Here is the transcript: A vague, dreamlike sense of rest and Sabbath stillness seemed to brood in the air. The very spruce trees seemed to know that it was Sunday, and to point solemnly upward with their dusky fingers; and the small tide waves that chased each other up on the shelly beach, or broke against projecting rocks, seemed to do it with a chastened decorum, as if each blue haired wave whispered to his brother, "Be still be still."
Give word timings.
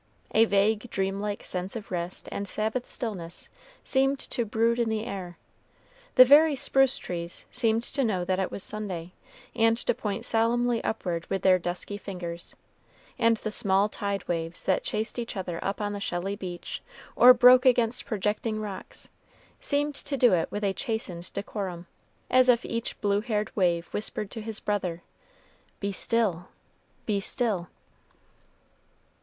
A 0.33 0.45
vague, 0.45 0.89
dreamlike 0.89 1.43
sense 1.45 1.75
of 1.75 1.91
rest 1.91 2.27
and 2.31 2.47
Sabbath 2.47 2.87
stillness 2.89 3.49
seemed 3.83 4.17
to 4.31 4.45
brood 4.45 4.79
in 4.79 4.89
the 4.89 5.05
air. 5.05 5.37
The 6.15 6.25
very 6.25 6.55
spruce 6.55 6.97
trees 6.97 7.45
seemed 7.51 7.83
to 7.83 8.03
know 8.03 8.25
that 8.25 8.39
it 8.39 8.49
was 8.49 8.63
Sunday, 8.63 9.11
and 9.55 9.77
to 9.77 9.93
point 9.93 10.25
solemnly 10.25 10.83
upward 10.83 11.27
with 11.29 11.43
their 11.43 11.59
dusky 11.59 11.99
fingers; 11.99 12.55
and 13.19 13.37
the 13.37 13.51
small 13.51 13.87
tide 13.89 14.27
waves 14.27 14.65
that 14.65 14.83
chased 14.83 15.19
each 15.19 15.37
other 15.37 15.63
up 15.63 15.79
on 15.79 15.93
the 15.93 15.99
shelly 15.99 16.35
beach, 16.35 16.81
or 17.15 17.31
broke 17.31 17.67
against 17.67 18.07
projecting 18.07 18.59
rocks, 18.59 19.07
seemed 19.59 19.93
to 19.93 20.17
do 20.17 20.33
it 20.33 20.51
with 20.51 20.63
a 20.63 20.73
chastened 20.73 21.31
decorum, 21.33 21.85
as 22.27 22.49
if 22.49 22.65
each 22.65 22.99
blue 23.01 23.21
haired 23.21 23.55
wave 23.55 23.85
whispered 23.89 24.31
to 24.31 24.41
his 24.41 24.59
brother, 24.59 25.03
"Be 25.79 25.91
still 25.91 26.47
be 27.05 27.19
still." 27.21 27.67